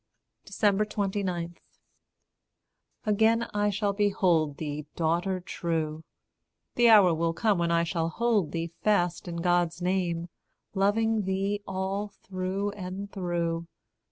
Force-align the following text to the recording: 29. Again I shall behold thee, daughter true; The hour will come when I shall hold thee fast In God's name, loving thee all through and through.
29. 0.59 1.57
Again 3.05 3.43
I 3.53 3.69
shall 3.69 3.93
behold 3.93 4.57
thee, 4.57 4.87
daughter 4.95 5.39
true; 5.39 6.03
The 6.73 6.89
hour 6.89 7.13
will 7.13 7.33
come 7.35 7.59
when 7.59 7.69
I 7.69 7.83
shall 7.83 8.09
hold 8.09 8.51
thee 8.51 8.71
fast 8.81 9.27
In 9.27 9.35
God's 9.35 9.79
name, 9.79 10.29
loving 10.73 11.25
thee 11.25 11.61
all 11.67 12.07
through 12.23 12.71
and 12.71 13.11
through. 13.11 13.67